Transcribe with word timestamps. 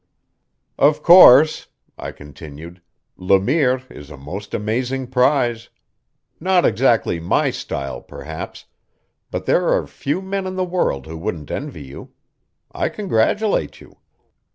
"Of 0.79 1.03
course," 1.03 1.67
I 1.95 2.11
continued, 2.11 2.81
"Le 3.17 3.39
Mire 3.39 3.83
is 3.91 4.09
a 4.09 4.17
most 4.17 4.55
amazing 4.55 5.05
prize. 5.11 5.69
Not 6.39 6.65
exactly 6.65 7.19
my 7.19 7.51
style 7.51 8.01
perhaps, 8.01 8.65
but 9.29 9.45
there 9.45 9.67
are 9.67 9.85
few 9.85 10.23
men 10.23 10.47
in 10.47 10.55
the 10.55 10.65
world 10.65 11.05
who 11.05 11.19
wouldn't 11.19 11.51
envy 11.51 11.83
you. 11.83 12.13
I 12.71 12.89
congratulate 12.89 13.79
you. 13.79 13.99